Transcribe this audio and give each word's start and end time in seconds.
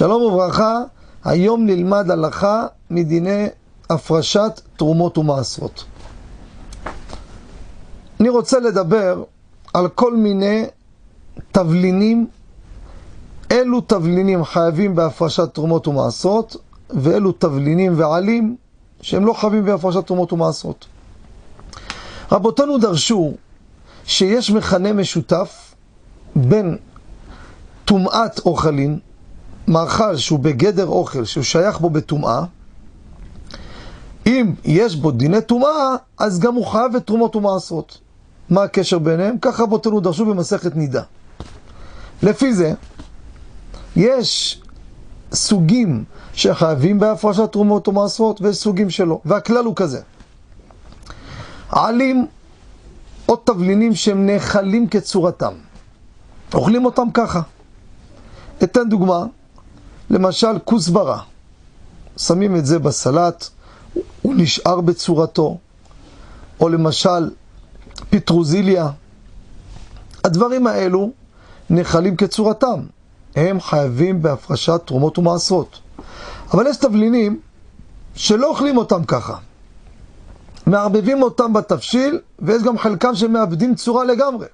שלום 0.00 0.22
וברכה, 0.22 0.82
היום 1.24 1.66
נלמד 1.66 2.10
הלכה 2.10 2.66
מדיני 2.90 3.46
הפרשת 3.90 4.60
תרומות 4.76 5.18
ומעשרות. 5.18 5.84
אני 8.20 8.28
רוצה 8.28 8.60
לדבר 8.60 9.24
על 9.74 9.88
כל 9.88 10.16
מיני 10.16 10.64
תבלינים, 11.52 12.26
אילו 13.50 13.80
תבלינים 13.80 14.44
חייבים 14.44 14.94
בהפרשת 14.94 15.54
תרומות 15.54 15.88
ומעשרות, 15.88 16.56
ואילו 16.90 17.32
תבלינים 17.32 17.92
ועלים 17.96 18.56
שהם 19.00 19.26
לא 19.26 19.32
חייבים 19.32 19.64
בהפרשת 19.64 20.06
תרומות 20.06 20.32
ומעשרות. 20.32 20.86
רבותינו 22.32 22.78
דרשו 22.78 23.32
שיש 24.04 24.50
מכנה 24.50 24.92
משותף 24.92 25.74
בין 26.36 26.76
טומאת 27.84 28.38
אוכלין, 28.38 28.98
מאכל 29.70 30.16
שהוא 30.16 30.38
בגדר 30.38 30.86
אוכל, 30.86 31.24
שהוא 31.24 31.44
שייך 31.44 31.80
בו 31.80 31.90
בטומאה, 31.90 32.42
אם 34.26 34.54
יש 34.64 34.96
בו 34.96 35.10
דיני 35.10 35.40
טומאה, 35.40 35.96
אז 36.18 36.40
גם 36.40 36.54
הוא 36.54 36.66
חייב 36.66 36.96
את 36.96 37.06
תרומות 37.06 37.36
ומעשרות. 37.36 37.98
מה 38.50 38.62
הקשר 38.62 38.98
ביניהם? 38.98 39.38
ככה 39.38 39.62
רבותינו 39.62 40.00
דרשו 40.00 40.26
במסכת 40.26 40.76
נידה. 40.76 41.02
לפי 42.22 42.54
זה, 42.54 42.72
יש 43.96 44.62
סוגים 45.32 46.04
שחייבים 46.34 46.98
בהפרשת 46.98 47.52
תרומות 47.52 47.88
ומעשרות, 47.88 48.40
ויש 48.40 48.56
סוגים 48.56 48.90
שלא. 48.90 49.20
והכלל 49.24 49.64
הוא 49.64 49.76
כזה: 49.76 50.00
עלים 51.68 52.26
או 53.28 53.36
תבלינים 53.36 53.94
שהם 53.94 54.26
נאכלים 54.26 54.88
כצורתם. 54.88 55.52
אוכלים 56.54 56.84
אותם 56.84 57.06
ככה. 57.14 57.40
אתן 58.62 58.88
דוגמה, 58.88 59.24
למשל 60.10 60.58
כוסברה. 60.64 61.22
שמים 62.16 62.56
את 62.56 62.66
זה 62.66 62.78
בסלט, 62.78 63.48
הוא 64.22 64.34
נשאר 64.36 64.80
בצורתו. 64.80 65.58
או 66.60 66.68
למשל 66.68 67.30
פטרוזיליה. 68.10 68.88
הדברים 70.24 70.66
האלו 70.66 71.10
נאכלים 71.70 72.16
כצורתם. 72.16 72.80
הם 73.36 73.60
חייבים 73.60 74.22
בהפרשת 74.22 74.80
תרומות 74.84 75.18
ומעשרות. 75.18 75.78
אבל 76.54 76.66
יש 76.66 76.76
תבלינים 76.76 77.40
שלא 78.14 78.48
אוכלים 78.48 78.76
אותם 78.76 79.04
ככה. 79.04 79.36
מערבבים 80.66 81.22
אותם 81.22 81.52
בתבשיל, 81.52 82.18
ויש 82.38 82.62
גם 82.62 82.78
חלקם 82.78 83.14
שמאבדים 83.14 83.74
צורה 83.74 84.04
לגמרי. 84.04 84.46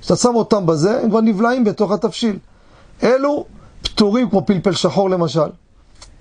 כשאתה 0.00 0.16
שם 0.16 0.34
אותם 0.34 0.66
בזה, 0.66 1.00
הם 1.02 1.10
כבר 1.10 1.20
נבלעים 1.20 1.64
בתוך 1.64 1.92
התבשיל. 1.92 2.38
אלו 3.02 3.44
פטורים, 3.96 4.30
כמו 4.30 4.46
פלפל 4.46 4.72
שחור 4.72 5.10
למשל. 5.10 5.50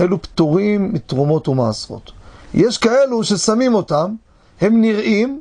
אלו 0.00 0.22
פטורים 0.22 0.92
מתרומות 0.92 1.48
ומעשרות. 1.48 2.12
יש 2.54 2.78
כאלו 2.78 3.24
ששמים 3.24 3.74
אותם, 3.74 4.14
הם 4.60 4.80
נראים, 4.80 5.40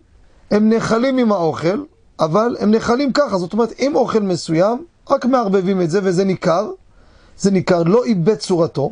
הם 0.52 0.70
נאכלים 0.70 1.18
עם 1.18 1.32
האוכל, 1.32 1.84
אבל 2.20 2.56
הם 2.60 2.72
נאכלים 2.72 3.14
ככה. 3.14 3.38
זאת 3.38 3.54
אומרת, 3.54 3.74
עם 3.78 3.96
אוכל 3.96 4.20
מסוים, 4.20 4.86
רק 5.10 5.26
מערבבים 5.26 5.82
את 5.82 5.90
זה 5.90 6.00
וזה 6.04 6.24
ניכר. 6.24 6.72
זה 7.38 7.52
ניכר, 7.52 7.84
לא 7.84 8.04
איבד 8.04 8.36
צורתו. 8.36 8.92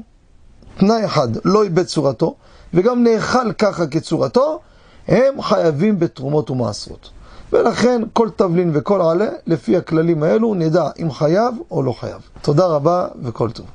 תנאי 0.78 1.06
אחד, 1.06 1.28
לא 1.46 1.64
איבד 1.64 1.84
צורתו. 1.84 2.36
וגם 2.74 3.04
נאכל 3.04 3.54
ככה 3.54 3.88
כצורתו, 3.88 4.60
הם 5.08 5.42
חייבים 5.42 6.00
בתרומות 6.00 6.50
ומעשרות. 6.50 7.10
ולכן 7.54 8.02
כל 8.14 8.30
תבלין 8.36 8.72
וכל 8.74 9.02
עלה, 9.02 9.28
לפי 9.48 9.78
הכללים 9.78 10.24
האלו, 10.24 10.54
נדע 10.54 10.90
אם 11.02 11.12
חייב 11.12 11.56
או 11.72 11.84
לא 11.84 11.92
חייב. 11.92 12.22
תודה 12.42 12.66
רבה 12.66 13.08
וכל 13.24 13.52
טוב. 13.52 13.66